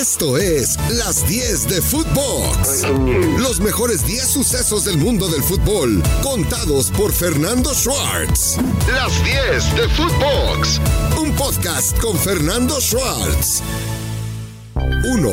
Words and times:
Esto 0.00 0.38
es 0.38 0.78
Las 0.96 1.26
10 1.26 1.70
de 1.70 1.82
Footbox. 1.82 2.86
Los 3.36 3.58
mejores 3.58 4.06
10 4.06 4.28
sucesos 4.28 4.84
del 4.84 4.96
mundo 4.96 5.26
del 5.26 5.42
fútbol, 5.42 6.00
contados 6.22 6.92
por 6.92 7.10
Fernando 7.10 7.74
Schwartz. 7.74 8.58
Las 8.92 9.24
10 9.24 9.76
de 9.76 9.88
Footbox. 9.88 10.80
Un 11.20 11.34
podcast 11.34 12.00
con 12.00 12.16
Fernando 12.16 12.80
Schwartz. 12.80 13.60
1. 14.76 15.30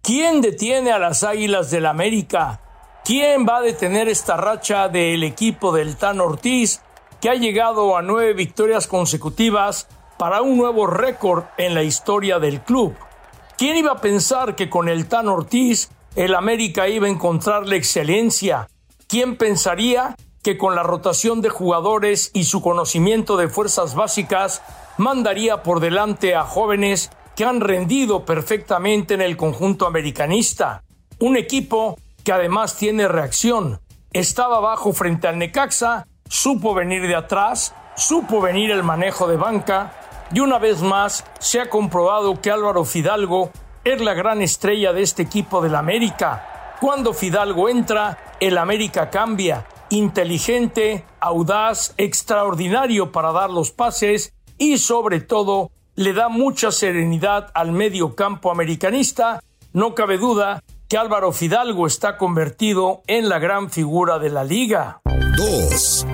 ¿Quién 0.00 0.40
detiene 0.40 0.92
a 0.92 0.98
las 0.98 1.22
Águilas 1.22 1.70
del 1.70 1.84
América? 1.84 2.62
¿Quién 3.04 3.46
va 3.46 3.58
a 3.58 3.62
detener 3.62 4.08
esta 4.08 4.38
racha 4.38 4.88
del 4.88 5.22
equipo 5.22 5.70
del 5.72 5.96
Tan 5.96 6.22
Ortiz 6.22 6.80
que 7.20 7.28
ha 7.28 7.34
llegado 7.34 7.94
a 7.94 8.00
nueve 8.00 8.32
victorias 8.32 8.86
consecutivas 8.86 9.86
para 10.16 10.40
un 10.40 10.56
nuevo 10.56 10.86
récord 10.86 11.44
en 11.58 11.74
la 11.74 11.82
historia 11.82 12.38
del 12.38 12.62
club? 12.62 12.96
¿Quién 13.58 13.76
iba 13.76 13.90
a 13.90 14.00
pensar 14.00 14.54
que 14.54 14.70
con 14.70 14.88
el 14.88 15.08
Tan 15.08 15.26
Ortiz 15.26 15.90
el 16.14 16.36
América 16.36 16.88
iba 16.88 17.08
a 17.08 17.10
encontrar 17.10 17.66
la 17.66 17.74
excelencia? 17.74 18.68
¿Quién 19.08 19.36
pensaría 19.36 20.14
que 20.44 20.56
con 20.56 20.76
la 20.76 20.84
rotación 20.84 21.40
de 21.40 21.48
jugadores 21.48 22.30
y 22.34 22.44
su 22.44 22.62
conocimiento 22.62 23.36
de 23.36 23.48
fuerzas 23.48 23.96
básicas 23.96 24.62
mandaría 24.96 25.64
por 25.64 25.80
delante 25.80 26.36
a 26.36 26.44
jóvenes 26.44 27.10
que 27.34 27.44
han 27.44 27.60
rendido 27.60 28.24
perfectamente 28.24 29.14
en 29.14 29.22
el 29.22 29.36
conjunto 29.36 29.88
americanista? 29.88 30.84
Un 31.18 31.36
equipo 31.36 31.98
que 32.22 32.30
además 32.30 32.76
tiene 32.76 33.08
reacción. 33.08 33.80
Estaba 34.12 34.58
abajo 34.58 34.92
frente 34.92 35.26
al 35.26 35.36
Necaxa, 35.36 36.06
supo 36.28 36.74
venir 36.74 37.08
de 37.08 37.16
atrás, 37.16 37.74
supo 37.96 38.40
venir 38.40 38.70
el 38.70 38.84
manejo 38.84 39.26
de 39.26 39.36
banca, 39.36 39.97
y 40.32 40.40
una 40.40 40.58
vez 40.58 40.82
más 40.82 41.24
se 41.38 41.60
ha 41.60 41.70
comprobado 41.70 42.40
que 42.40 42.50
Álvaro 42.50 42.84
Fidalgo 42.84 43.50
es 43.84 44.00
la 44.00 44.14
gran 44.14 44.42
estrella 44.42 44.92
de 44.92 45.02
este 45.02 45.22
equipo 45.22 45.62
del 45.62 45.74
América. 45.74 46.76
Cuando 46.80 47.12
Fidalgo 47.12 47.68
entra, 47.68 48.36
el 48.40 48.58
América 48.58 49.10
cambia. 49.10 49.66
Inteligente, 49.90 51.04
audaz, 51.20 51.94
extraordinario 51.96 53.10
para 53.10 53.32
dar 53.32 53.50
los 53.50 53.70
pases 53.70 54.34
y 54.58 54.78
sobre 54.78 55.20
todo 55.20 55.70
le 55.94 56.12
da 56.12 56.28
mucha 56.28 56.70
serenidad 56.70 57.50
al 57.54 57.72
medio 57.72 58.14
campo 58.14 58.50
americanista. 58.50 59.42
No 59.72 59.94
cabe 59.94 60.18
duda 60.18 60.62
que 60.88 60.98
Álvaro 60.98 61.32
Fidalgo 61.32 61.86
está 61.86 62.16
convertido 62.16 63.02
en 63.06 63.28
la 63.28 63.38
gran 63.38 63.70
figura 63.70 64.18
de 64.18 64.30
la 64.30 64.44
liga. 64.44 65.00
2. 65.36 66.06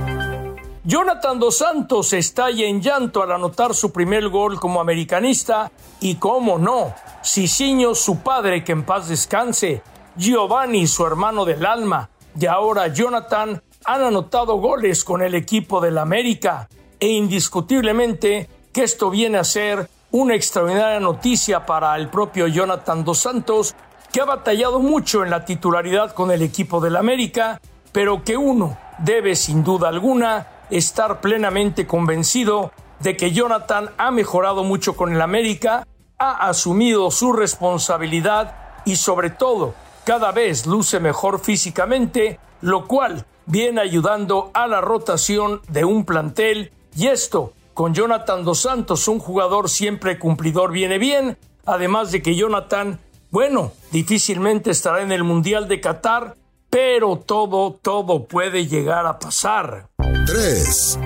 Jonathan 0.87 1.39
Dos 1.39 1.57
Santos 1.57 2.13
estalla 2.13 2.67
en 2.67 2.83
llanto 2.83 3.23
al 3.23 3.33
anotar 3.33 3.75
su 3.75 3.91
primer 3.91 4.29
gol 4.29 4.61
como 4.61 4.83
americanista. 4.83 5.73
Y 6.01 6.17
cómo 6.17 6.59
no, 6.59 6.95
Cicinho 7.25 7.95
su 7.95 8.19
padre 8.19 8.63
que 8.63 8.73
en 8.73 8.85
paz 8.85 9.09
descanse, 9.09 9.83
Giovanni 10.15 10.87
su 10.87 11.07
hermano 11.07 11.47
del 11.47 11.65
alma. 11.65 12.11
Y 12.39 12.45
ahora 12.45 12.89
Jonathan 12.89 13.63
han 13.87 14.03
anotado 14.03 14.57
goles 14.57 15.05
con 15.05 15.23
el 15.23 15.35
equipo 15.35 15.81
del 15.81 15.97
América. 15.97 16.69
E 17.01 17.09
indiscutiblemente 17.09 18.51
que 18.71 18.83
esto 18.83 19.09
viene 19.09 19.39
a 19.39 19.45
ser 19.45 19.89
una 20.11 20.35
extraordinaria 20.35 21.01
noticia 21.01 21.65
para 21.65 21.97
el 21.97 22.09
propio 22.11 22.47
Jonathan 22.47 23.05
Dos 23.07 23.21
Santos 23.21 23.75
que 24.13 24.21
ha 24.21 24.27
batallado 24.27 24.81
mucho 24.81 25.25
en 25.25 25.31
la 25.31 25.47
titularidad 25.47 26.13
con 26.13 26.31
el 26.31 26.43
equipo 26.43 26.79
del 26.79 26.97
América, 26.97 27.59
pero 27.91 28.23
que 28.23 28.37
uno 28.37 28.77
debe 28.99 29.35
sin 29.35 29.65
duda 29.65 29.89
alguna 29.89 30.54
estar 30.71 31.21
plenamente 31.21 31.87
convencido 31.87 32.73
de 33.01 33.17
que 33.17 33.33
Jonathan 33.33 33.91
ha 33.99 34.11
mejorado 34.11 34.65
mucho 34.65 34.97
con 34.97 35.13
el 35.13 35.21
América, 35.21 35.87
ha 36.19 36.49
asumido 36.49 37.11
su 37.11 37.33
responsabilidad 37.33 38.57
y 38.85 38.97
sobre 38.97 39.31
todo 39.31 39.75
cada 40.05 40.33
vez 40.33 40.67
luce 40.67 41.01
mejor 41.01 41.41
físicamente, 41.41 42.39
lo 42.61 42.87
cual 42.87 43.27
viene 43.47 43.81
ayudando 43.81 44.51
a 44.55 44.67
la 44.67 44.81
rotación 44.81 45.61
de 45.69 45.85
un 45.85 46.05
plantel. 46.05 46.73
Y 46.97 47.09
esto 47.09 47.53
con 47.73 47.95
Jonathan 47.95 48.45
Dos 48.45 48.61
Santos, 48.61 49.09
un 49.09 49.19
jugador 49.19 49.69
siempre 49.69 50.19
cumplidor, 50.19 50.71
viene 50.71 50.99
bien, 50.99 51.37
además 51.67 52.13
de 52.13 52.23
que 52.23 52.37
Jonathan, 52.37 53.01
bueno, 53.31 53.73
difícilmente 53.91 54.71
estará 54.71 55.03
en 55.03 55.11
el 55.11 55.25
Mundial 55.25 55.67
de 55.67 55.81
Qatar, 55.81 56.37
pero 56.75 57.21
todo, 57.21 57.79
todo 57.81 58.25
puede 58.25 58.67
llegar 58.67 59.07
a 59.07 59.21
pasar. 59.21 59.91
3. 60.27 60.99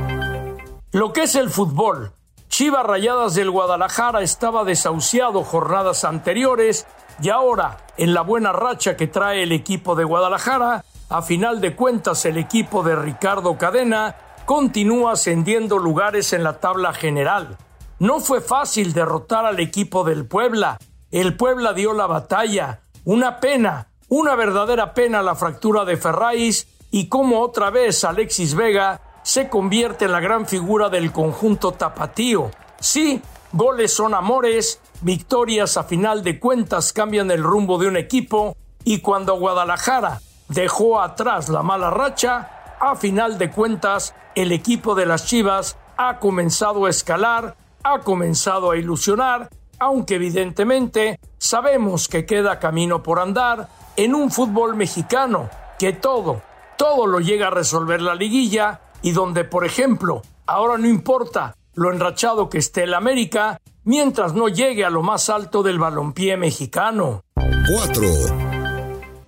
Lo 0.92 1.12
que 1.12 1.24
es 1.24 1.34
el 1.34 1.50
fútbol. 1.50 2.12
Chivas 2.48 2.86
Rayadas 2.86 3.34
del 3.34 3.50
Guadalajara 3.50 4.22
estaba 4.22 4.64
desahuciado 4.64 5.44
jornadas 5.44 6.04
anteriores 6.04 6.86
y 7.20 7.28
ahora, 7.28 7.84
en 7.98 8.14
la 8.14 8.22
buena 8.22 8.50
racha 8.50 8.96
que 8.96 9.08
trae 9.08 9.42
el 9.42 9.52
equipo 9.52 9.94
de 9.94 10.04
Guadalajara, 10.04 10.86
a 11.10 11.20
final 11.20 11.60
de 11.60 11.76
cuentas 11.76 12.24
el 12.24 12.38
equipo 12.38 12.82
de 12.82 12.96
Ricardo 12.96 13.58
Cadena 13.58 14.16
continúa 14.46 15.12
ascendiendo 15.12 15.78
lugares 15.78 16.32
en 16.32 16.44
la 16.44 16.60
tabla 16.60 16.94
general. 16.94 17.58
No 17.98 18.20
fue 18.20 18.40
fácil 18.40 18.94
derrotar 18.94 19.44
al 19.44 19.60
equipo 19.60 20.02
del 20.02 20.24
Puebla. 20.24 20.78
El 21.10 21.36
Puebla 21.36 21.74
dio 21.74 21.92
la 21.92 22.06
batalla. 22.06 22.80
Una 23.04 23.38
pena, 23.38 23.87
una 24.08 24.34
verdadera 24.34 24.94
pena 24.94 25.22
la 25.22 25.34
fractura 25.34 25.84
de 25.84 25.96
Ferraís 25.96 26.66
y 26.90 27.08
como 27.08 27.40
otra 27.40 27.70
vez 27.70 28.04
Alexis 28.04 28.54
Vega 28.54 29.00
se 29.22 29.48
convierte 29.48 30.06
en 30.06 30.12
la 30.12 30.20
gran 30.20 30.46
figura 30.46 30.88
del 30.88 31.12
conjunto 31.12 31.72
tapatío. 31.72 32.50
Sí, 32.80 33.20
goles 33.52 33.92
son 33.92 34.14
amores, 34.14 34.80
victorias 35.02 35.76
a 35.76 35.84
final 35.84 36.22
de 36.22 36.40
cuentas 36.40 36.92
cambian 36.92 37.30
el 37.30 37.42
rumbo 37.42 37.78
de 37.78 37.88
un 37.88 37.96
equipo 37.96 38.56
y 38.84 39.00
cuando 39.00 39.38
Guadalajara 39.38 40.20
dejó 40.48 41.00
atrás 41.00 41.50
la 41.50 41.62
mala 41.62 41.90
racha, 41.90 42.76
a 42.80 42.96
final 42.96 43.36
de 43.36 43.50
cuentas 43.50 44.14
el 44.34 44.52
equipo 44.52 44.94
de 44.94 45.04
las 45.04 45.26
Chivas 45.26 45.76
ha 45.96 46.18
comenzado 46.18 46.86
a 46.86 46.90
escalar, 46.90 47.56
ha 47.82 47.98
comenzado 48.00 48.70
a 48.70 48.76
ilusionar, 48.76 49.50
aunque 49.78 50.16
evidentemente 50.16 51.20
sabemos 51.38 52.08
que 52.08 52.26
queda 52.26 52.58
camino 52.58 53.02
por 53.02 53.20
andar 53.20 53.68
en 53.96 54.14
un 54.14 54.30
fútbol 54.30 54.76
mexicano 54.76 55.50
que 55.78 55.92
todo, 55.92 56.42
todo 56.76 57.06
lo 57.06 57.20
llega 57.20 57.48
a 57.48 57.50
resolver 57.50 58.00
la 58.02 58.14
liguilla 58.14 58.80
y 59.02 59.12
donde, 59.12 59.44
por 59.44 59.64
ejemplo, 59.64 60.22
ahora 60.46 60.78
no 60.78 60.88
importa 60.88 61.56
lo 61.74 61.92
enrachado 61.92 62.48
que 62.48 62.58
esté 62.58 62.84
el 62.84 62.94
América 62.94 63.60
mientras 63.84 64.34
no 64.34 64.48
llegue 64.48 64.84
a 64.84 64.90
lo 64.90 65.02
más 65.02 65.30
alto 65.30 65.62
del 65.62 65.78
balompié 65.78 66.36
mexicano. 66.36 67.22
4. 67.34 68.02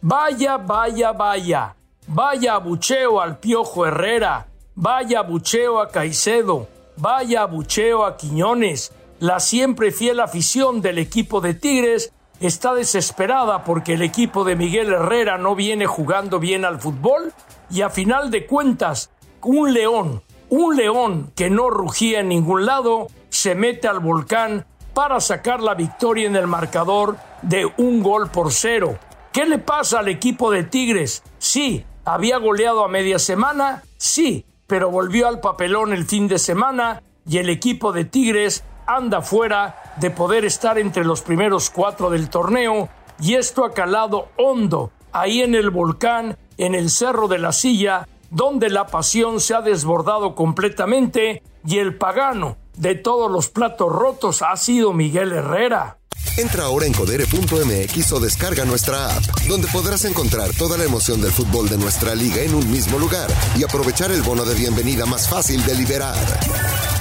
Vaya, 0.02 0.56
vaya, 0.56 1.12
vaya. 1.12 1.74
Vaya 2.06 2.54
abucheo 2.54 3.20
al 3.20 3.38
Piojo 3.38 3.86
Herrera. 3.86 4.48
Vaya 4.74 5.20
abucheo 5.20 5.80
a 5.80 5.88
Caicedo. 5.88 6.68
Vaya 6.96 7.42
abucheo 7.42 8.04
a 8.04 8.16
Quiñones. 8.16 8.92
La 9.20 9.38
siempre 9.38 9.92
fiel 9.92 10.18
afición 10.18 10.80
del 10.80 10.96
equipo 10.96 11.42
de 11.42 11.52
Tigres 11.52 12.10
está 12.40 12.72
desesperada 12.72 13.64
porque 13.64 13.92
el 13.92 14.00
equipo 14.00 14.44
de 14.44 14.56
Miguel 14.56 14.90
Herrera 14.90 15.36
no 15.36 15.54
viene 15.54 15.86
jugando 15.86 16.38
bien 16.38 16.64
al 16.64 16.80
fútbol 16.80 17.34
y 17.70 17.82
a 17.82 17.90
final 17.90 18.30
de 18.30 18.46
cuentas 18.46 19.10
un 19.42 19.74
león, 19.74 20.22
un 20.48 20.74
león 20.74 21.32
que 21.36 21.50
no 21.50 21.68
rugía 21.68 22.20
en 22.20 22.28
ningún 22.28 22.64
lado, 22.64 23.08
se 23.28 23.54
mete 23.54 23.88
al 23.88 24.00
volcán 24.00 24.64
para 24.94 25.20
sacar 25.20 25.60
la 25.62 25.74
victoria 25.74 26.26
en 26.26 26.36
el 26.36 26.46
marcador 26.46 27.18
de 27.42 27.70
un 27.76 28.02
gol 28.02 28.30
por 28.30 28.50
cero. 28.52 28.98
¿Qué 29.34 29.44
le 29.44 29.58
pasa 29.58 29.98
al 29.98 30.08
equipo 30.08 30.50
de 30.50 30.64
Tigres? 30.64 31.22
Sí, 31.36 31.84
había 32.06 32.38
goleado 32.38 32.86
a 32.86 32.88
media 32.88 33.18
semana, 33.18 33.82
sí, 33.98 34.46
pero 34.66 34.90
volvió 34.90 35.28
al 35.28 35.40
papelón 35.40 35.92
el 35.92 36.06
fin 36.06 36.26
de 36.26 36.38
semana 36.38 37.02
y 37.28 37.36
el 37.36 37.50
equipo 37.50 37.92
de 37.92 38.06
Tigres 38.06 38.64
anda 38.94 39.22
fuera 39.22 39.94
de 39.96 40.10
poder 40.10 40.44
estar 40.44 40.78
entre 40.78 41.04
los 41.04 41.22
primeros 41.22 41.70
cuatro 41.70 42.10
del 42.10 42.28
torneo 42.28 42.88
y 43.20 43.34
esto 43.34 43.64
ha 43.64 43.72
calado 43.72 44.28
hondo 44.36 44.92
ahí 45.12 45.42
en 45.42 45.54
el 45.54 45.70
volcán, 45.70 46.36
en 46.56 46.74
el 46.74 46.90
Cerro 46.90 47.28
de 47.28 47.38
la 47.38 47.52
Silla, 47.52 48.08
donde 48.30 48.70
la 48.70 48.86
pasión 48.86 49.40
se 49.40 49.54
ha 49.54 49.60
desbordado 49.60 50.34
completamente 50.34 51.42
y 51.64 51.78
el 51.78 51.96
pagano 51.96 52.56
de 52.76 52.94
todos 52.94 53.30
los 53.30 53.48
platos 53.48 53.92
rotos 53.92 54.42
ha 54.42 54.56
sido 54.56 54.92
Miguel 54.92 55.32
Herrera. 55.32 55.99
Entra 56.36 56.64
ahora 56.64 56.86
en 56.86 56.92
codere.mx 56.92 58.12
o 58.12 58.20
descarga 58.20 58.64
nuestra 58.64 59.16
app, 59.16 59.24
donde 59.48 59.68
podrás 59.68 60.04
encontrar 60.04 60.52
toda 60.54 60.78
la 60.78 60.84
emoción 60.84 61.20
del 61.20 61.32
fútbol 61.32 61.68
de 61.68 61.76
nuestra 61.76 62.14
liga 62.14 62.42
en 62.42 62.54
un 62.54 62.70
mismo 62.70 62.98
lugar 62.98 63.28
y 63.58 63.64
aprovechar 63.64 64.10
el 64.10 64.22
bono 64.22 64.44
de 64.44 64.54
bienvenida 64.54 65.06
más 65.06 65.28
fácil 65.28 65.64
de 65.64 65.74
liberar. 65.74 66.16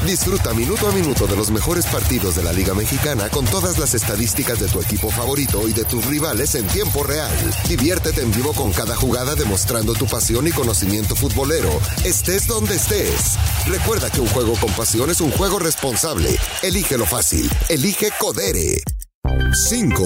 Disfruta 0.05 0.53
minuto 0.53 0.87
a 0.87 0.91
minuto 0.91 1.27
de 1.27 1.35
los 1.35 1.51
mejores 1.51 1.85
partidos 1.85 2.35
de 2.35 2.43
la 2.43 2.53
Liga 2.53 2.73
Mexicana 2.73 3.29
con 3.29 3.45
todas 3.45 3.77
las 3.77 3.93
estadísticas 3.93 4.59
de 4.59 4.67
tu 4.67 4.81
equipo 4.81 5.09
favorito 5.09 5.67
y 5.67 5.73
de 5.73 5.85
tus 5.85 6.05
rivales 6.05 6.55
en 6.55 6.65
tiempo 6.67 7.03
real. 7.03 7.35
Diviértete 7.67 8.21
en 8.21 8.31
vivo 8.31 8.53
con 8.53 8.71
cada 8.71 8.95
jugada 8.95 9.35
demostrando 9.35 9.93
tu 9.93 10.05
pasión 10.05 10.47
y 10.47 10.51
conocimiento 10.51 11.15
futbolero, 11.15 11.79
estés 12.03 12.47
donde 12.47 12.75
estés. 12.75 13.35
Recuerda 13.67 14.09
que 14.09 14.21
un 14.21 14.27
juego 14.27 14.53
con 14.53 14.71
pasión 14.73 15.09
es 15.09 15.21
un 15.21 15.31
juego 15.31 15.59
responsable. 15.59 16.37
Elige 16.63 16.97
lo 16.97 17.05
fácil. 17.05 17.49
Elige 17.69 18.09
Codere. 18.19 18.81
5. 19.54 20.04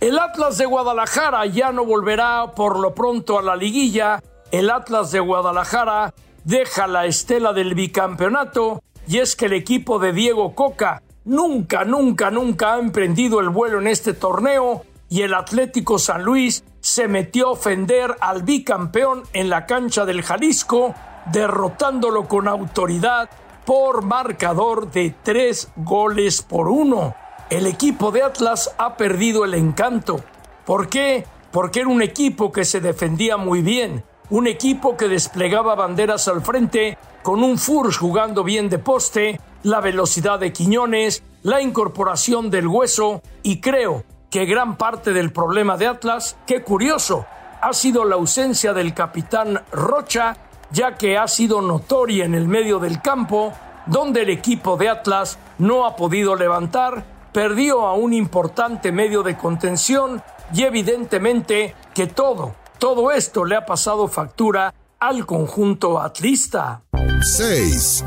El 0.00 0.18
Atlas 0.18 0.58
de 0.58 0.66
Guadalajara 0.66 1.46
ya 1.46 1.70
no 1.70 1.84
volverá 1.84 2.52
por 2.54 2.78
lo 2.80 2.94
pronto 2.94 3.38
a 3.38 3.42
la 3.42 3.56
liguilla. 3.56 4.22
El 4.50 4.70
Atlas 4.70 5.12
de 5.12 5.20
Guadalajara 5.20 6.12
deja 6.44 6.86
la 6.86 7.06
estela 7.06 7.52
del 7.52 7.74
bicampeonato 7.74 8.82
y 9.06 9.18
es 9.18 9.36
que 9.36 9.46
el 9.46 9.52
equipo 9.52 9.98
de 9.98 10.12
Diego 10.12 10.54
Coca 10.54 11.02
nunca, 11.24 11.84
nunca, 11.84 12.30
nunca 12.30 12.74
ha 12.74 12.78
emprendido 12.78 13.40
el 13.40 13.48
vuelo 13.48 13.80
en 13.80 13.86
este 13.86 14.12
torneo 14.12 14.82
y 15.08 15.22
el 15.22 15.32
Atlético 15.32 15.98
San 15.98 16.24
Luis 16.24 16.64
se 16.80 17.06
metió 17.06 17.48
a 17.48 17.52
ofender 17.52 18.16
al 18.20 18.42
bicampeón 18.42 19.22
en 19.32 19.48
la 19.50 19.66
cancha 19.66 20.04
del 20.04 20.22
Jalisco, 20.22 20.94
derrotándolo 21.32 22.26
con 22.26 22.48
autoridad 22.48 23.30
por 23.64 24.02
marcador 24.02 24.90
de 24.90 25.14
tres 25.22 25.70
goles 25.76 26.42
por 26.42 26.68
uno. 26.68 27.14
El 27.54 27.68
equipo 27.68 28.10
de 28.10 28.24
Atlas 28.24 28.74
ha 28.78 28.96
perdido 28.96 29.44
el 29.44 29.54
encanto. 29.54 30.24
¿Por 30.66 30.88
qué? 30.88 31.24
Porque 31.52 31.82
era 31.82 31.88
un 31.88 32.02
equipo 32.02 32.50
que 32.50 32.64
se 32.64 32.80
defendía 32.80 33.36
muy 33.36 33.62
bien, 33.62 34.02
un 34.30 34.48
equipo 34.48 34.96
que 34.96 35.06
desplegaba 35.06 35.76
banderas 35.76 36.26
al 36.26 36.42
frente 36.42 36.98
con 37.22 37.44
un 37.44 37.56
Furs 37.56 37.96
jugando 37.96 38.42
bien 38.42 38.68
de 38.68 38.80
poste, 38.80 39.40
la 39.62 39.80
velocidad 39.80 40.40
de 40.40 40.52
Quiñones, 40.52 41.22
la 41.44 41.60
incorporación 41.60 42.50
del 42.50 42.66
hueso 42.66 43.22
y 43.44 43.60
creo 43.60 44.02
que 44.30 44.46
gran 44.46 44.76
parte 44.76 45.12
del 45.12 45.30
problema 45.30 45.76
de 45.76 45.86
Atlas, 45.86 46.36
qué 46.48 46.64
curioso, 46.64 47.24
ha 47.62 47.72
sido 47.72 48.04
la 48.04 48.16
ausencia 48.16 48.72
del 48.72 48.94
capitán 48.94 49.62
Rocha, 49.70 50.36
ya 50.72 50.96
que 50.96 51.16
ha 51.16 51.28
sido 51.28 51.62
notoria 51.62 52.24
en 52.24 52.34
el 52.34 52.48
medio 52.48 52.80
del 52.80 53.00
campo, 53.00 53.52
donde 53.86 54.22
el 54.22 54.30
equipo 54.30 54.76
de 54.76 54.88
Atlas 54.88 55.38
no 55.58 55.86
ha 55.86 55.94
podido 55.94 56.34
levantar, 56.34 57.13
perdió 57.34 57.84
a 57.84 57.94
un 57.94 58.14
importante 58.14 58.92
medio 58.92 59.24
de 59.24 59.36
contención 59.36 60.22
y 60.54 60.62
evidentemente 60.62 61.74
que 61.92 62.06
todo, 62.06 62.54
todo 62.78 63.10
esto 63.10 63.44
le 63.44 63.56
ha 63.56 63.66
pasado 63.66 64.06
factura 64.06 64.72
al 65.00 65.26
conjunto 65.26 66.00
atlista. 66.00 66.82
6. 67.20 68.04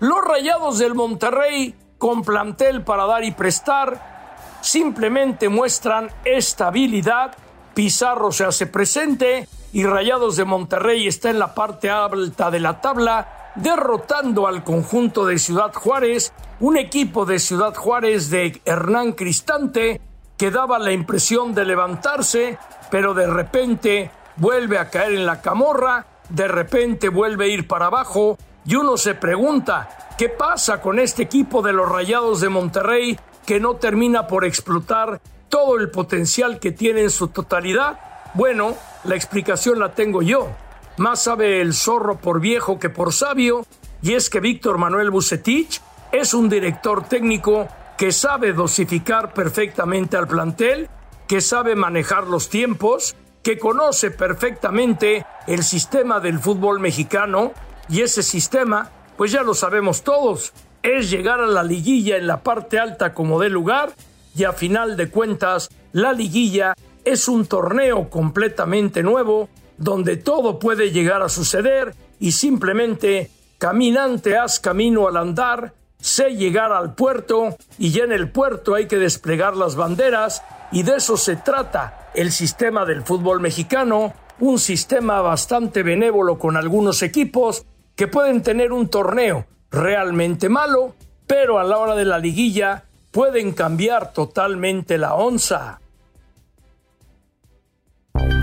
Los 0.00 0.24
Rayados 0.24 0.80
del 0.80 0.94
Monterrey, 0.94 1.76
con 1.98 2.22
plantel 2.22 2.82
para 2.82 3.06
dar 3.06 3.22
y 3.22 3.30
prestar, 3.30 4.34
simplemente 4.60 5.48
muestran 5.48 6.10
estabilidad. 6.24 7.36
Pizarro 7.74 8.32
se 8.32 8.44
hace 8.44 8.66
presente 8.66 9.48
y 9.72 9.84
Rayados 9.84 10.34
de 10.34 10.44
Monterrey 10.44 11.06
está 11.06 11.30
en 11.30 11.38
la 11.38 11.54
parte 11.54 11.90
alta 11.90 12.50
de 12.50 12.58
la 12.58 12.80
tabla, 12.80 13.41
derrotando 13.54 14.46
al 14.46 14.64
conjunto 14.64 15.26
de 15.26 15.38
Ciudad 15.38 15.72
Juárez, 15.72 16.32
un 16.60 16.76
equipo 16.76 17.26
de 17.26 17.38
Ciudad 17.38 17.74
Juárez 17.74 18.30
de 18.30 18.60
Hernán 18.64 19.12
Cristante 19.12 20.00
que 20.36 20.50
daba 20.50 20.78
la 20.78 20.92
impresión 20.92 21.54
de 21.54 21.64
levantarse, 21.64 22.58
pero 22.90 23.14
de 23.14 23.26
repente 23.26 24.10
vuelve 24.36 24.78
a 24.78 24.90
caer 24.90 25.12
en 25.12 25.26
la 25.26 25.40
camorra, 25.40 26.06
de 26.28 26.48
repente 26.48 27.08
vuelve 27.08 27.44
a 27.44 27.48
ir 27.48 27.68
para 27.68 27.86
abajo 27.86 28.38
y 28.64 28.76
uno 28.76 28.96
se 28.96 29.14
pregunta, 29.14 29.88
¿qué 30.16 30.28
pasa 30.28 30.80
con 30.80 30.98
este 30.98 31.22
equipo 31.22 31.62
de 31.62 31.72
los 31.72 31.88
Rayados 31.88 32.40
de 32.40 32.48
Monterrey 32.48 33.18
que 33.46 33.60
no 33.60 33.74
termina 33.74 34.26
por 34.26 34.44
explotar 34.44 35.20
todo 35.48 35.78
el 35.78 35.90
potencial 35.90 36.58
que 36.58 36.72
tiene 36.72 37.02
en 37.02 37.10
su 37.10 37.28
totalidad? 37.28 37.98
Bueno, 38.34 38.74
la 39.04 39.14
explicación 39.14 39.78
la 39.78 39.94
tengo 39.94 40.22
yo. 40.22 40.48
Más 40.98 41.22
sabe 41.22 41.60
el 41.60 41.74
zorro 41.74 42.18
por 42.18 42.40
viejo 42.40 42.78
que 42.78 42.90
por 42.90 43.12
sabio, 43.12 43.66
y 44.02 44.12
es 44.14 44.28
que 44.28 44.40
Víctor 44.40 44.78
Manuel 44.78 45.10
Bucetich 45.10 45.80
es 46.12 46.34
un 46.34 46.48
director 46.48 47.08
técnico 47.08 47.68
que 47.96 48.12
sabe 48.12 48.52
dosificar 48.52 49.32
perfectamente 49.32 50.16
al 50.16 50.28
plantel, 50.28 50.88
que 51.26 51.40
sabe 51.40 51.74
manejar 51.76 52.26
los 52.26 52.48
tiempos, 52.48 53.16
que 53.42 53.58
conoce 53.58 54.10
perfectamente 54.10 55.24
el 55.46 55.62
sistema 55.62 56.20
del 56.20 56.38
fútbol 56.38 56.78
mexicano, 56.78 57.52
y 57.88 58.02
ese 58.02 58.22
sistema, 58.22 58.90
pues 59.16 59.32
ya 59.32 59.42
lo 59.42 59.54
sabemos 59.54 60.02
todos, 60.02 60.52
es 60.82 61.10
llegar 61.10 61.40
a 61.40 61.46
la 61.46 61.62
liguilla 61.62 62.16
en 62.16 62.26
la 62.26 62.42
parte 62.42 62.78
alta 62.78 63.14
como 63.14 63.40
de 63.40 63.48
lugar 63.48 63.92
y 64.34 64.44
a 64.44 64.52
final 64.52 64.96
de 64.96 65.10
cuentas 65.10 65.68
la 65.92 66.12
liguilla 66.12 66.74
es 67.04 67.28
un 67.28 67.46
torneo 67.46 68.08
completamente 68.10 69.02
nuevo 69.02 69.48
donde 69.82 70.16
todo 70.16 70.60
puede 70.60 70.92
llegar 70.92 71.22
a 71.22 71.28
suceder 71.28 71.94
y 72.20 72.32
simplemente 72.32 73.30
caminante 73.58 74.38
haz 74.38 74.60
camino 74.60 75.08
al 75.08 75.16
andar, 75.16 75.74
sé 76.00 76.36
llegar 76.36 76.72
al 76.72 76.94
puerto 76.94 77.56
y 77.78 77.90
ya 77.90 78.04
en 78.04 78.12
el 78.12 78.30
puerto 78.30 78.74
hay 78.74 78.86
que 78.86 78.98
desplegar 78.98 79.56
las 79.56 79.74
banderas 79.74 80.42
y 80.70 80.84
de 80.84 80.96
eso 80.96 81.16
se 81.16 81.34
trata 81.36 82.10
el 82.14 82.30
sistema 82.30 82.84
del 82.84 83.02
fútbol 83.02 83.40
mexicano, 83.40 84.14
un 84.38 84.60
sistema 84.60 85.20
bastante 85.20 85.82
benévolo 85.82 86.38
con 86.38 86.56
algunos 86.56 87.02
equipos 87.02 87.64
que 87.96 88.06
pueden 88.06 88.42
tener 88.42 88.72
un 88.72 88.88
torneo 88.88 89.46
realmente 89.70 90.48
malo, 90.48 90.94
pero 91.26 91.58
a 91.58 91.64
la 91.64 91.78
hora 91.78 91.96
de 91.96 92.04
la 92.04 92.18
liguilla 92.18 92.84
pueden 93.10 93.52
cambiar 93.52 94.12
totalmente 94.12 94.96
la 94.96 95.14
onza. 95.14 95.80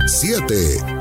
7. 0.05 0.98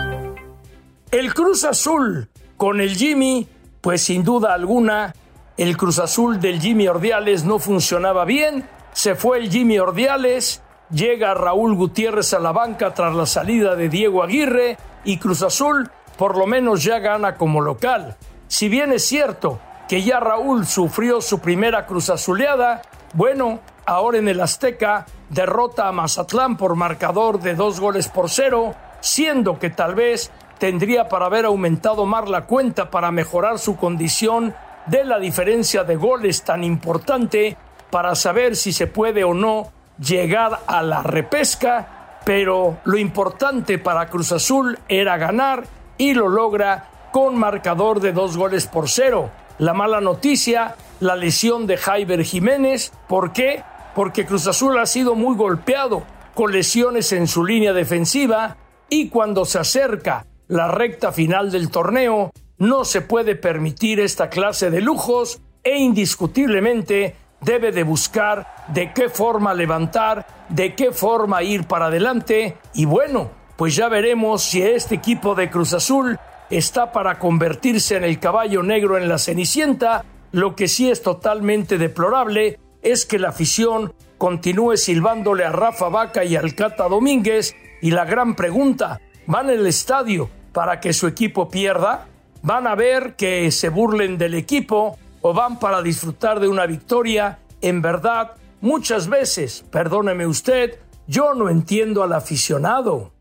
El 1.11 1.33
Cruz 1.33 1.65
Azul 1.65 2.29
con 2.59 2.83
el 2.83 2.95
Jimmy, 2.95 3.49
pues 3.81 4.03
sin 4.03 4.25
duda 4.25 4.53
alguna, 4.53 5.15
el 5.57 5.79
Cruz 5.79 5.99
Azul 6.01 6.39
del 6.39 6.61
Jimmy 6.61 6.87
Ordiales 6.87 7.45
no 7.45 7.59
funcionaba 7.59 8.27
bien, 8.27 8.69
se 8.93 9.15
fue 9.15 9.39
el 9.39 9.51
Jimmy 9.51 9.79
Ordiales, 9.79 10.61
llega 10.91 11.33
Raúl 11.33 11.75
Gutiérrez 11.77 12.35
a 12.35 12.41
la 12.41 12.53
banca 12.53 12.93
tras 12.93 13.15
la 13.15 13.25
salida 13.25 13.75
de 13.75 13.89
Diego 13.89 14.23
Aguirre 14.23 14.77
y 15.05 15.17
Cruz 15.17 15.43
Azul 15.43 15.91
por 16.19 16.37
lo 16.37 16.47
menos 16.47 16.85
ya 16.85 16.99
gana 16.99 17.37
como 17.37 17.63
local. 17.63 18.17
Si 18.49 18.69
bien 18.69 18.93
es 18.93 19.07
cierto 19.07 19.61
que 19.89 20.03
ya 20.03 20.21
Raúl 20.21 20.67
sufrió 20.67 21.23
su 21.23 21.39
primera 21.39 21.87
cruz 21.87 22.11
azuleada, 22.11 22.83
bueno, 23.15 23.61
ahora 23.87 24.19
en 24.19 24.29
el 24.29 24.43
Azteca 24.43 25.07
derrota 25.31 25.89
a 25.89 25.93
Mazatlán 25.93 26.59
por 26.59 26.75
marcador 26.75 27.41
de 27.41 27.55
dos 27.55 27.81
goles 27.81 28.09
por 28.09 28.29
cero, 28.29 28.75
siendo 29.01 29.59
que 29.59 29.71
tal 29.71 29.95
vez 29.95 30.31
tendría 30.59 31.09
para 31.09 31.27
haber 31.27 31.45
aumentado 31.45 32.07
más 32.07 32.29
la 32.29 32.47
cuenta 32.47 32.91
para 32.91 33.11
mejorar 33.11 33.59
su 33.59 33.77
condición 33.77 34.55
de 34.87 35.05
la 35.05 35.19
diferencia 35.19 35.85
de 35.85 35.97
goles 35.97 36.43
tan 36.43 36.65
importante 36.65 37.57
para 37.91 38.15
saber 38.15 38.57
si 38.57 38.73
se 38.73 38.87
puede 38.87 39.25
o 39.25 39.35
no 39.35 39.71
llegar 39.99 40.61
a 40.67 40.83
la 40.83 41.03
repesca, 41.03 42.21
pero 42.25 42.79
lo 42.85 42.99
importante 42.99 43.79
para 43.79 44.09
Cruz 44.09 44.33
Azul 44.33 44.79
era 44.89 45.17
ganar 45.17 45.65
y 45.97 46.15
lo 46.15 46.29
logra 46.29 46.89
con 47.13 47.37
marcador 47.37 48.01
de 48.01 48.13
dos 48.13 48.37
goles 48.37 48.67
por 48.67 48.89
cero. 48.89 49.31
La 49.59 49.75
mala 49.75 50.01
noticia, 50.01 50.77
la 51.01 51.17
lesión 51.17 51.67
de 51.67 51.77
Jaiber 51.77 52.23
Jiménez. 52.23 52.93
¿Por 53.09 53.33
qué? 53.33 53.63
Porque 53.95 54.25
Cruz 54.25 54.47
Azul 54.47 54.79
ha 54.79 54.87
sido 54.87 55.15
muy 55.15 55.37
golpeado 55.37 56.03
con 56.35 56.53
lesiones 56.53 57.13
en 57.13 57.27
su 57.27 57.45
línea 57.45 57.73
defensiva 57.73 58.57
y 58.89 59.09
cuando 59.09 59.45
se 59.45 59.59
acerca 59.59 60.25
la 60.49 60.69
recta 60.69 61.13
final 61.13 61.51
del 61.53 61.71
torneo, 61.71 62.33
no 62.59 62.85
se 62.85 63.03
puede 63.03 63.37
permitir 63.37 64.01
esta 64.01 64.29
clase 64.29 64.71
de 64.71 64.81
lujos 64.81 65.41
e 65.63 65.79
indiscutiblemente 65.79 67.15
debe 67.41 67.71
de 67.71 67.85
buscar 67.85 68.67
de 68.69 68.93
qué 68.93 69.09
forma 69.09 69.55
levantar, 69.55 70.27
de 70.49 70.75
qué 70.75 70.91
forma 70.91 71.43
ir 71.43 71.65
para 71.65 71.87
adelante. 71.87 72.57
Y 72.75 72.85
bueno, 72.85 73.31
pues 73.57 73.77
ya 73.77 73.89
veremos 73.89 74.43
si 74.43 74.63
este 74.63 74.97
equipo 74.97 75.35
de 75.35 75.51
Cruz 75.51 75.73
Azul 75.73 76.19
está 76.51 76.91
para 76.91 77.19
convertirse 77.19 77.97
en 77.97 78.05
el 78.05 78.19
caballo 78.19 78.63
negro 78.63 78.97
en 78.97 79.09
la 79.09 79.19
Cenicienta, 79.19 80.05
lo 80.33 80.57
que 80.57 80.69
sí 80.69 80.91
es 80.91 81.03
totalmente 81.03 81.79
deplorable 81.79 82.59
es 82.83 83.07
que 83.07 83.19
la 83.19 83.31
afición 83.31 83.95
continúe 84.19 84.77
silbándole 84.77 85.45
a 85.45 85.53
Rafa 85.53 85.89
Vaca 85.89 86.25
y 86.25 86.37
al 86.37 86.55
Cata 86.55 86.89
Domínguez. 86.89 87.55
Y 87.81 87.93
la 87.93 88.05
gran 88.05 88.35
pregunta, 88.35 89.01
¿van 89.27 89.49
al 89.49 89.67
estadio 89.67 90.29
para 90.53 90.81
que 90.81 90.93
su 90.93 91.07
equipo 91.07 91.49
pierda? 91.49 92.07
¿Van 92.43 92.67
a 92.67 92.75
ver 92.75 93.17
que 93.17 93.51
se 93.51 93.69
burlen 93.69 94.19
del 94.19 94.35
equipo 94.35 94.99
o 95.21 95.35
van 95.35 95.59
para 95.59 95.83
disfrutar 95.83 96.41
de 96.41 96.49
una 96.49 96.67
victoria? 96.67 97.39
En 97.61 97.83
verdad, 97.83 98.33
muchas 98.61 99.09
veces, 99.09 99.65
perdóneme 99.71 100.27
usted, 100.27 100.79
yo 101.07 101.35
no 101.35 101.49
entiendo 101.49 102.03
al 102.03 102.13
aficionado. 102.13 103.13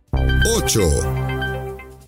8. 0.57 0.81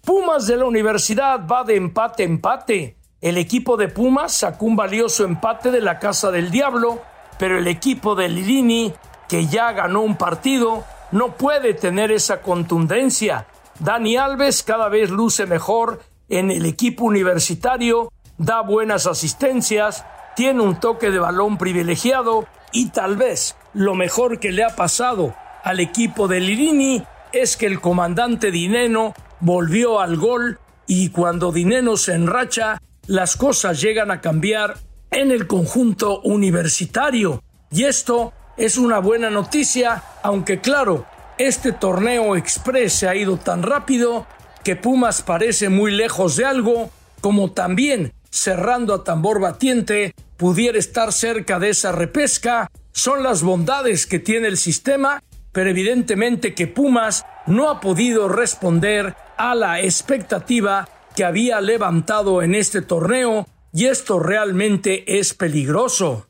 Pumas 0.03 0.47
de 0.47 0.57
la 0.57 0.65
universidad 0.65 1.47
va 1.47 1.63
de 1.63 1.75
empate 1.75 2.23
a 2.23 2.25
empate. 2.25 2.97
El 3.21 3.37
equipo 3.37 3.77
de 3.77 3.89
Pumas 3.89 4.33
sacó 4.33 4.65
un 4.65 4.75
valioso 4.75 5.25
empate 5.25 5.71
de 5.71 5.81
la 5.81 5.99
Casa 5.99 6.31
del 6.31 6.51
Diablo, 6.51 7.01
pero 7.37 7.57
el 7.57 7.67
equipo 7.67 8.15
de 8.15 8.29
Lilini, 8.29 8.93
que 9.27 9.47
ya 9.47 9.71
ganó 9.73 10.01
un 10.01 10.15
partido, 10.15 10.83
no 11.11 11.35
puede 11.35 11.73
tener 11.73 12.11
esa 12.11 12.41
contundencia. 12.41 13.45
Dani 13.79 14.17
Alves 14.17 14.63
cada 14.63 14.89
vez 14.89 15.09
luce 15.09 15.45
mejor 15.45 16.01
en 16.27 16.51
el 16.51 16.65
equipo 16.65 17.05
universitario, 17.05 18.11
da 18.37 18.61
buenas 18.61 19.07
asistencias, 19.07 20.05
tiene 20.35 20.61
un 20.61 20.79
toque 20.79 21.11
de 21.11 21.19
balón 21.19 21.57
privilegiado 21.57 22.45
y 22.71 22.89
tal 22.89 23.15
vez, 23.15 23.55
lo 23.73 23.95
mejor 23.95 24.39
que 24.39 24.51
le 24.51 24.63
ha 24.63 24.75
pasado 24.75 25.33
al 25.63 25.79
equipo 25.79 26.27
de 26.27 26.39
Lirini 26.39 27.03
es 27.31 27.57
que 27.57 27.65
el 27.65 27.79
comandante 27.79 28.51
Dineno 28.51 29.13
volvió 29.39 29.99
al 29.99 30.17
gol 30.17 30.59
y 30.85 31.09
cuando 31.09 31.51
Dineno 31.51 31.97
se 31.97 32.13
enracha, 32.13 32.81
las 33.07 33.37
cosas 33.37 33.81
llegan 33.81 34.11
a 34.11 34.21
cambiar 34.21 34.77
en 35.11 35.31
el 35.31 35.47
conjunto 35.47 36.21
universitario. 36.21 37.43
Y 37.71 37.85
esto 37.85 38.33
es 38.57 38.77
una 38.77 38.99
buena 38.99 39.29
noticia, 39.29 40.03
aunque 40.23 40.59
claro, 40.59 41.05
este 41.39 41.71
torneo 41.71 42.35
express 42.35 42.93
se 42.93 43.07
ha 43.07 43.15
ido 43.15 43.37
tan 43.37 43.63
rápido 43.63 44.27
que 44.63 44.75
Pumas 44.75 45.21
parece 45.21 45.69
muy 45.69 45.91
lejos 45.91 46.35
de 46.35 46.45
algo, 46.45 46.91
como 47.21 47.51
también, 47.53 48.11
cerrando 48.29 48.93
a 48.93 49.03
tambor 49.05 49.39
batiente, 49.39 50.13
pudiera 50.37 50.77
estar 50.77 51.13
cerca 51.13 51.57
de 51.57 51.69
esa 51.69 51.93
repesca, 51.93 52.69
son 52.91 53.23
las 53.23 53.41
bondades 53.41 54.05
que 54.05 54.19
tiene 54.19 54.49
el 54.49 54.57
sistema, 54.57 55.23
pero 55.53 55.69
evidentemente 55.69 56.53
que 56.53 56.67
Pumas 56.67 57.25
no 57.47 57.69
ha 57.69 57.79
podido 57.79 58.27
responder 58.27 59.15
a 59.37 59.55
la 59.55 59.79
expectativa 59.81 60.89
que 61.15 61.23
había 61.23 61.61
levantado 61.61 62.41
en 62.41 62.53
este 62.53 62.81
torneo 62.81 63.47
y 63.71 63.85
esto 63.85 64.19
realmente 64.19 65.19
es 65.19 65.33
peligroso. 65.33 66.27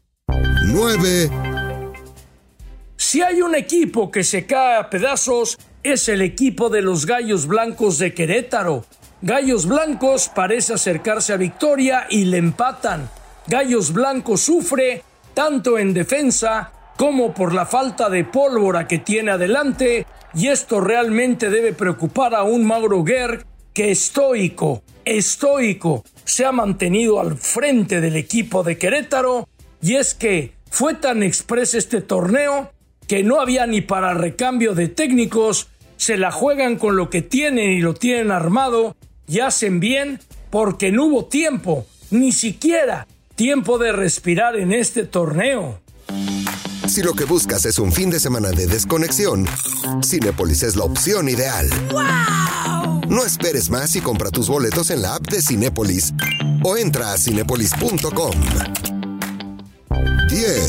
9. 0.68 1.49
Si 3.12 3.24
hay 3.24 3.42
un 3.42 3.56
equipo 3.56 4.12
que 4.12 4.24
se 4.24 4.46
cae 4.46 4.78
a 4.78 4.88
pedazos, 4.92 5.58
es 5.82 6.08
el 6.10 6.22
equipo 6.22 6.70
de 6.70 6.84
los 6.84 7.08
Gallos 7.08 7.48
Blancos 7.48 7.98
de 7.98 8.14
Querétaro. 8.14 8.86
Gallos 9.24 9.66
Blancos 9.66 10.30
parece 10.30 10.76
acercarse 10.76 11.34
a 11.34 11.38
victoria 11.38 12.06
y 12.08 12.26
le 12.26 12.38
empatan. 12.38 13.10
Gallos 13.48 13.94
Blancos 13.94 14.42
sufre 14.42 15.02
tanto 15.34 15.80
en 15.80 15.92
defensa 15.92 16.72
como 16.98 17.34
por 17.34 17.56
la 17.56 17.66
falta 17.66 18.12
de 18.12 18.26
pólvora 18.26 18.88
que 18.88 19.00
tiene 19.00 19.32
adelante 19.32 20.06
y 20.36 20.50
esto 20.50 20.80
realmente 20.80 21.50
debe 21.50 21.74
preocupar 21.74 22.36
a 22.36 22.44
un 22.44 22.64
Mauro 22.64 23.04
Guerr 23.04 23.44
que 23.74 23.90
estoico, 23.90 24.84
estoico, 25.04 26.04
se 26.26 26.46
ha 26.46 26.52
mantenido 26.52 27.20
al 27.20 27.40
frente 27.40 28.02
del 28.02 28.18
equipo 28.18 28.62
de 28.62 28.78
Querétaro 28.78 29.50
y 29.82 29.96
es 29.96 30.14
que 30.14 30.54
fue 30.70 30.94
tan 30.94 31.24
express 31.24 31.74
este 31.74 32.02
torneo 32.02 32.70
que 33.10 33.24
no 33.24 33.42
había 33.42 33.66
ni 33.66 33.82
para 33.82 34.14
recambio 34.14 34.76
de 34.76 34.88
técnicos, 34.88 35.68
se 35.98 36.16
la 36.16 36.32
juegan 36.32 36.78
con 36.78 36.96
lo 36.96 37.10
que 37.10 37.24
tienen 37.24 37.72
y 37.72 37.82
lo 37.82 37.96
tienen 37.96 38.30
armado 38.30 38.96
y 39.28 39.40
hacen 39.40 39.80
bien 39.80 40.20
porque 40.52 40.92
no 40.92 41.06
hubo 41.06 41.26
tiempo, 41.26 41.88
ni 42.12 42.32
siquiera 42.32 43.08
tiempo 43.36 43.80
de 43.80 43.94
respirar 43.94 44.56
en 44.58 44.72
este 44.72 45.06
torneo. 45.06 45.82
Si 46.88 47.02
lo 47.02 47.14
que 47.14 47.26
buscas 47.26 47.66
es 47.66 47.80
un 47.80 47.92
fin 47.92 48.12
de 48.12 48.20
semana 48.20 48.52
de 48.52 48.68
desconexión, 48.68 49.48
Cinepolis 50.04 50.62
es 50.62 50.76
la 50.76 50.84
opción 50.84 51.30
ideal. 51.30 51.68
No 53.10 53.26
esperes 53.26 53.72
más 53.72 53.96
y 53.96 54.02
compra 54.02 54.30
tus 54.30 54.50
boletos 54.50 54.92
en 54.92 55.02
la 55.02 55.16
app 55.16 55.28
de 55.28 55.42
Cinépolis 55.42 56.14
o 56.64 56.78
entra 56.78 57.14
a 57.14 57.18
cinepolis.com. 57.18 58.36
10 60.30 60.69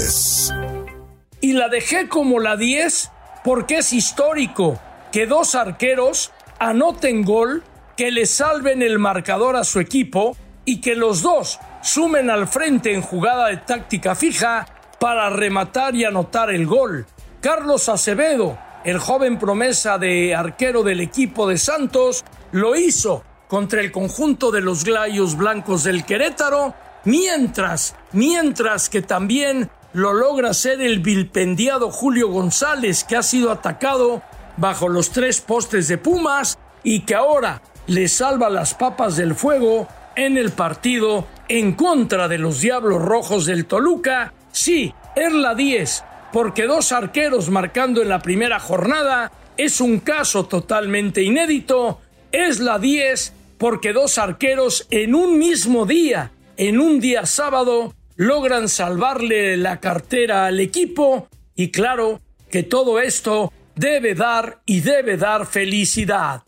la 1.53 1.69
dejé 1.69 2.09
como 2.09 2.41
la 2.41 2.57
10 2.57 3.11
porque 3.45 3.79
es 3.79 3.93
histórico 3.93 4.79
que 5.13 5.27
dos 5.27 5.55
arqueros 5.55 6.33
anoten 6.59 7.25
gol, 7.25 7.65
que 7.97 8.11
le 8.11 8.27
salven 8.27 8.83
el 8.83 8.99
marcador 8.99 9.57
a 9.57 9.65
su 9.65 9.81
equipo 9.81 10.37
y 10.65 10.81
que 10.81 10.95
los 10.95 11.23
dos 11.23 11.59
sumen 11.83 12.31
al 12.31 12.47
frente 12.47 12.93
en 12.93 13.03
jugada 13.03 13.49
de 13.49 13.57
táctica 13.57 14.15
fija 14.15 14.67
para 14.99 15.31
rematar 15.31 15.95
y 15.95 16.05
anotar 16.05 16.51
el 16.51 16.67
gol. 16.67 17.07
Carlos 17.41 17.89
Acevedo, 17.89 18.59
el 18.85 18.99
joven 18.99 19.39
promesa 19.39 19.99
de 19.99 20.35
arquero 20.35 20.83
del 20.83 21.01
equipo 21.01 21.49
de 21.49 21.57
Santos, 21.57 22.25
lo 22.53 22.77
hizo 22.77 23.25
contra 23.49 23.81
el 23.81 23.91
conjunto 23.91 24.51
de 24.51 24.61
los 24.61 24.85
Glayos 24.85 25.37
Blancos 25.37 25.85
del 25.85 26.05
Querétaro, 26.05 26.75
mientras, 27.05 27.97
mientras 28.13 28.89
que 28.89 29.03
también 29.03 29.71
lo 29.93 30.13
logra 30.13 30.55
ser 30.55 30.81
el 30.81 31.01
vilpendiado 31.01 31.91
Julio 31.91 32.29
González, 32.29 33.05
que 33.05 33.17
ha 33.17 33.23
sido 33.23 33.51
atacado 33.51 34.23
bajo 34.57 34.89
los 34.89 35.11
tres 35.11 35.41
postes 35.41 35.89
de 35.89 35.99
Pumas 35.99 36.59
y 36.83 37.01
que 37.01 37.15
ahora 37.15 37.63
le 37.87 38.09
salva 38.09 38.51
las 38.51 38.75
papas 38.75 39.17
del 39.17 39.35
fuego 39.35 39.89
en 40.17 40.37
el 40.37 40.51
partido 40.53 41.27
en 41.49 41.73
contra 41.73 42.29
de 42.29 42.39
los 42.39 42.61
Diablos 42.61 43.03
Rojos 43.03 43.47
del 43.47 43.67
Toluca. 43.67 44.33
Sí, 44.53 44.95
es 45.17 45.33
la 45.33 45.55
10, 45.55 46.05
porque 46.33 46.67
dos 46.67 46.93
arqueros 46.93 47.51
marcando 47.51 48.03
en 48.03 48.09
la 48.09 48.21
primera 48.21 48.61
jornada 48.61 49.33
es 49.57 49.81
un 49.81 49.99
caso 50.01 50.45
totalmente 50.45 51.23
inédito. 51.23 52.01
Es 52.33 52.61
la 52.61 52.79
10 52.79 53.33
porque 53.59 53.93
dos 53.93 54.19
arqueros 54.19 54.87
en 54.91 55.15
un 55.15 55.39
mismo 55.39 55.85
día, 55.85 56.33
en 56.57 56.81
un 56.81 57.01
día 57.01 57.27
sábado, 57.27 57.95
logran 58.21 58.69
salvarle 58.69 59.57
la 59.57 59.81
cartera 59.81 60.45
al 60.45 60.61
equipo 60.61 61.27
y 61.57 61.71
claro 61.71 62.21
que 62.51 62.63
todo 62.63 63.01
esto 63.01 63.51
debe 63.75 64.15
dar 64.15 64.61
y 64.67 64.81
debe 64.81 65.17
dar 65.17 65.47
felicidad. 65.47 66.43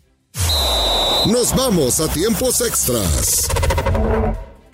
Nos 1.33 1.57
vamos 1.57 1.99
a 1.99 2.13
tiempos 2.13 2.61
extras. 2.61 3.49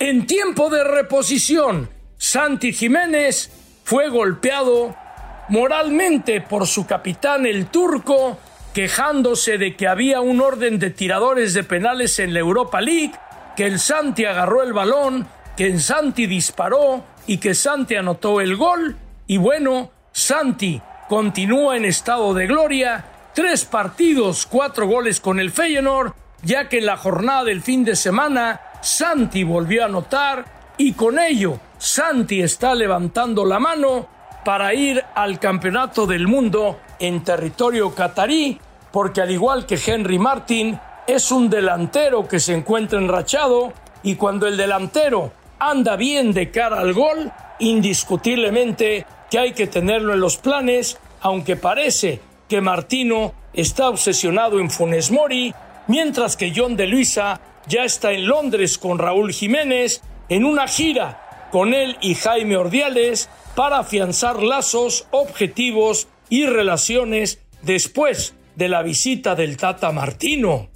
En 0.00 0.26
tiempo 0.26 0.70
de 0.70 0.82
reposición, 0.82 1.88
Santi 2.16 2.72
Jiménez 2.72 3.48
fue 3.84 4.08
golpeado 4.08 4.96
moralmente 5.50 6.40
por 6.40 6.66
su 6.66 6.84
capitán 6.84 7.46
el 7.46 7.66
turco, 7.66 8.38
quejándose 8.74 9.56
de 9.56 9.76
que 9.76 9.86
había 9.86 10.20
un 10.20 10.40
orden 10.40 10.80
de 10.80 10.90
tiradores 10.90 11.54
de 11.54 11.62
penales 11.62 12.18
en 12.18 12.34
la 12.34 12.40
Europa 12.40 12.80
League, 12.80 13.12
que 13.56 13.66
el 13.66 13.78
Santi 13.78 14.24
agarró 14.24 14.64
el 14.64 14.72
balón, 14.72 15.28
que 15.58 15.76
Santi 15.80 16.26
disparó 16.28 17.02
y 17.26 17.38
que 17.38 17.52
Santi 17.52 17.96
anotó 17.96 18.40
el 18.40 18.56
gol. 18.56 18.96
Y 19.26 19.38
bueno, 19.38 19.90
Santi 20.12 20.80
continúa 21.08 21.76
en 21.76 21.84
estado 21.84 22.32
de 22.32 22.46
gloria. 22.46 23.04
Tres 23.34 23.64
partidos, 23.64 24.46
cuatro 24.46 24.86
goles 24.86 25.18
con 25.18 25.40
el 25.40 25.50
Feyenoord, 25.50 26.12
ya 26.44 26.68
que 26.68 26.78
en 26.78 26.86
la 26.86 26.96
jornada 26.96 27.42
del 27.42 27.60
fin 27.60 27.84
de 27.84 27.96
semana 27.96 28.60
Santi 28.82 29.42
volvió 29.42 29.82
a 29.82 29.86
anotar 29.86 30.44
y 30.76 30.92
con 30.92 31.18
ello 31.18 31.58
Santi 31.76 32.40
está 32.40 32.76
levantando 32.76 33.44
la 33.44 33.58
mano 33.58 34.06
para 34.44 34.72
ir 34.74 35.04
al 35.16 35.40
Campeonato 35.40 36.06
del 36.06 36.28
Mundo 36.28 36.78
en 37.00 37.24
territorio 37.24 37.92
catarí, 37.96 38.60
porque 38.92 39.22
al 39.22 39.32
igual 39.32 39.66
que 39.66 39.80
Henry 39.84 40.20
Martin, 40.20 40.78
es 41.08 41.32
un 41.32 41.50
delantero 41.50 42.28
que 42.28 42.38
se 42.38 42.54
encuentra 42.54 43.00
enrachado 43.00 43.72
y 44.04 44.14
cuando 44.14 44.46
el 44.46 44.56
delantero 44.56 45.32
anda 45.58 45.96
bien 45.96 46.32
de 46.32 46.50
cara 46.50 46.80
al 46.80 46.92
gol, 46.92 47.32
indiscutiblemente 47.58 49.06
que 49.30 49.38
hay 49.38 49.52
que 49.52 49.66
tenerlo 49.66 50.14
en 50.14 50.20
los 50.20 50.36
planes, 50.36 50.98
aunque 51.20 51.56
parece 51.56 52.20
que 52.48 52.60
Martino 52.60 53.34
está 53.52 53.88
obsesionado 53.88 54.60
en 54.60 54.70
Funes 54.70 55.10
Mori, 55.10 55.54
mientras 55.86 56.36
que 56.36 56.52
John 56.54 56.76
de 56.76 56.86
Luisa 56.86 57.40
ya 57.66 57.84
está 57.84 58.12
en 58.12 58.26
Londres 58.26 58.78
con 58.78 58.98
Raúl 58.98 59.32
Jiménez 59.32 60.02
en 60.28 60.44
una 60.44 60.66
gira 60.66 61.48
con 61.50 61.74
él 61.74 61.96
y 62.00 62.14
Jaime 62.14 62.56
Ordiales 62.56 63.28
para 63.54 63.80
afianzar 63.80 64.42
lazos, 64.42 65.06
objetivos 65.10 66.08
y 66.28 66.46
relaciones 66.46 67.40
después 67.62 68.34
de 68.56 68.68
la 68.68 68.82
visita 68.82 69.34
del 69.34 69.56
Tata 69.56 69.92
Martino. 69.92 70.68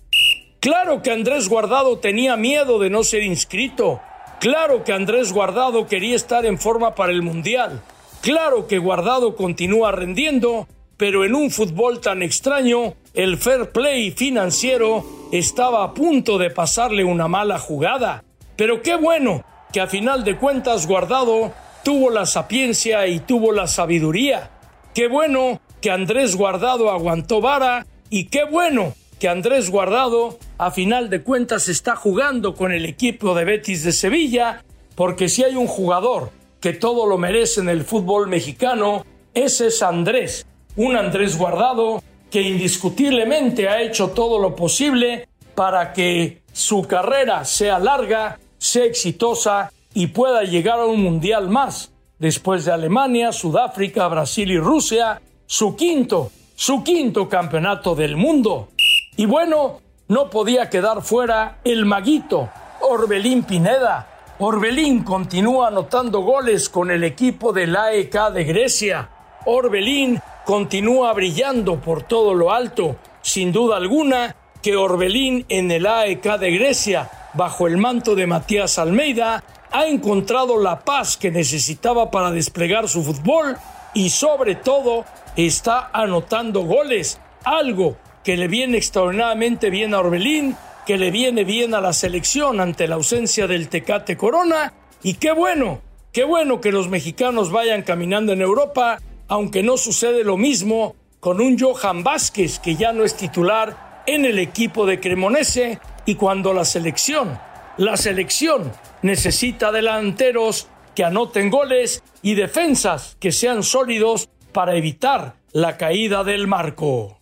Claro 0.60 1.02
que 1.02 1.10
Andrés 1.10 1.48
Guardado 1.48 1.98
tenía 1.98 2.36
miedo 2.36 2.78
de 2.78 2.90
no 2.90 3.02
ser 3.02 3.22
inscrito, 3.22 4.00
Claro 4.42 4.82
que 4.82 4.92
Andrés 4.92 5.32
Guardado 5.32 5.86
quería 5.86 6.16
estar 6.16 6.44
en 6.46 6.58
forma 6.58 6.96
para 6.96 7.12
el 7.12 7.22
Mundial. 7.22 7.80
Claro 8.22 8.66
que 8.66 8.78
Guardado 8.78 9.36
continúa 9.36 9.92
rendiendo, 9.92 10.66
pero 10.96 11.24
en 11.24 11.36
un 11.36 11.52
fútbol 11.52 12.00
tan 12.00 12.22
extraño, 12.22 12.94
el 13.14 13.38
fair 13.38 13.70
play 13.70 14.10
financiero 14.10 15.04
estaba 15.30 15.84
a 15.84 15.94
punto 15.94 16.38
de 16.38 16.50
pasarle 16.50 17.04
una 17.04 17.28
mala 17.28 17.60
jugada. 17.60 18.24
Pero 18.56 18.82
qué 18.82 18.96
bueno 18.96 19.44
que 19.72 19.80
a 19.80 19.86
final 19.86 20.24
de 20.24 20.36
cuentas 20.36 20.88
Guardado 20.88 21.52
tuvo 21.84 22.10
la 22.10 22.26
sapiencia 22.26 23.06
y 23.06 23.20
tuvo 23.20 23.52
la 23.52 23.68
sabiduría. 23.68 24.50
Qué 24.92 25.06
bueno 25.06 25.60
que 25.80 25.92
Andrés 25.92 26.34
Guardado 26.34 26.90
aguantó 26.90 27.40
vara 27.40 27.86
y 28.10 28.24
qué 28.24 28.42
bueno 28.42 28.92
que 29.22 29.28
Andrés 29.28 29.70
Guardado 29.70 30.36
a 30.58 30.72
final 30.72 31.08
de 31.08 31.22
cuentas 31.22 31.68
está 31.68 31.94
jugando 31.94 32.56
con 32.56 32.72
el 32.72 32.84
equipo 32.84 33.36
de 33.36 33.44
Betis 33.44 33.84
de 33.84 33.92
Sevilla, 33.92 34.64
porque 34.96 35.28
si 35.28 35.44
hay 35.44 35.54
un 35.54 35.68
jugador 35.68 36.30
que 36.58 36.72
todo 36.72 37.06
lo 37.06 37.18
merece 37.18 37.60
en 37.60 37.68
el 37.68 37.84
fútbol 37.84 38.26
mexicano, 38.26 39.06
ese 39.32 39.68
es 39.68 39.80
Andrés, 39.80 40.44
un 40.74 40.96
Andrés 40.96 41.38
Guardado 41.38 42.02
que 42.32 42.42
indiscutiblemente 42.42 43.68
ha 43.68 43.80
hecho 43.80 44.08
todo 44.08 44.40
lo 44.40 44.56
posible 44.56 45.28
para 45.54 45.92
que 45.92 46.42
su 46.52 46.82
carrera 46.82 47.44
sea 47.44 47.78
larga, 47.78 48.40
sea 48.58 48.86
exitosa 48.86 49.70
y 49.94 50.08
pueda 50.08 50.42
llegar 50.42 50.80
a 50.80 50.86
un 50.86 51.00
mundial 51.00 51.48
más. 51.48 51.92
después 52.18 52.64
de 52.64 52.72
Alemania, 52.72 53.30
Sudáfrica, 53.30 54.08
Brasil 54.08 54.50
y 54.50 54.58
Rusia, 54.58 55.22
su 55.46 55.76
quinto, 55.76 56.32
su 56.56 56.82
quinto 56.82 57.28
campeonato 57.28 57.94
del 57.94 58.16
mundo. 58.16 58.68
Y 59.14 59.26
bueno, 59.26 59.80
no 60.08 60.30
podía 60.30 60.70
quedar 60.70 61.02
fuera 61.02 61.58
el 61.64 61.84
maguito, 61.84 62.48
Orbelín 62.80 63.42
Pineda. 63.42 64.08
Orbelín 64.38 65.04
continúa 65.04 65.68
anotando 65.68 66.20
goles 66.20 66.70
con 66.70 66.90
el 66.90 67.04
equipo 67.04 67.52
del 67.52 67.76
AEK 67.76 68.30
de 68.30 68.44
Grecia. 68.44 69.10
Orbelín 69.44 70.18
continúa 70.46 71.12
brillando 71.12 71.78
por 71.78 72.04
todo 72.04 72.32
lo 72.32 72.52
alto. 72.52 72.96
Sin 73.20 73.52
duda 73.52 73.76
alguna 73.76 74.34
que 74.62 74.76
Orbelín 74.76 75.44
en 75.50 75.70
el 75.70 75.86
AEK 75.86 76.38
de 76.38 76.50
Grecia, 76.52 77.10
bajo 77.34 77.66
el 77.66 77.76
manto 77.76 78.14
de 78.14 78.26
Matías 78.26 78.78
Almeida, 78.78 79.44
ha 79.70 79.86
encontrado 79.86 80.58
la 80.58 80.80
paz 80.80 81.18
que 81.18 81.30
necesitaba 81.30 82.10
para 82.10 82.30
desplegar 82.30 82.88
su 82.88 83.04
fútbol 83.04 83.58
y 83.92 84.08
sobre 84.08 84.54
todo 84.54 85.04
está 85.36 85.90
anotando 85.92 86.62
goles, 86.62 87.20
algo 87.44 87.96
que 88.24 88.36
le 88.36 88.48
viene 88.48 88.78
extraordinariamente 88.78 89.70
bien 89.70 89.94
a 89.94 90.00
Orbelín, 90.00 90.56
que 90.86 90.96
le 90.96 91.10
viene 91.10 91.44
bien 91.44 91.74
a 91.74 91.80
la 91.80 91.92
selección 91.92 92.60
ante 92.60 92.88
la 92.88 92.96
ausencia 92.96 93.46
del 93.46 93.68
Tecate 93.68 94.16
Corona 94.16 94.72
y 95.02 95.14
qué 95.14 95.32
bueno, 95.32 95.80
qué 96.12 96.24
bueno 96.24 96.60
que 96.60 96.72
los 96.72 96.88
mexicanos 96.88 97.50
vayan 97.50 97.82
caminando 97.82 98.32
en 98.32 98.40
Europa, 98.40 98.98
aunque 99.28 99.62
no 99.62 99.76
sucede 99.76 100.24
lo 100.24 100.36
mismo 100.36 100.96
con 101.20 101.40
un 101.40 101.58
Johan 101.58 102.02
Vázquez 102.02 102.58
que 102.58 102.74
ya 102.74 102.92
no 102.92 103.04
es 103.04 103.16
titular 103.16 104.02
en 104.06 104.24
el 104.24 104.38
equipo 104.38 104.86
de 104.86 104.98
Cremonese 104.98 105.78
y 106.04 106.16
cuando 106.16 106.52
la 106.52 106.64
selección, 106.64 107.38
la 107.76 107.96
selección 107.96 108.72
necesita 109.02 109.70
delanteros 109.70 110.66
que 110.94 111.04
anoten 111.04 111.50
goles 111.50 112.02
y 112.22 112.34
defensas 112.34 113.16
que 113.20 113.32
sean 113.32 113.62
sólidos 113.62 114.28
para 114.52 114.76
evitar 114.76 115.34
la 115.52 115.76
caída 115.76 116.24
del 116.24 116.46
marco. 116.46 117.21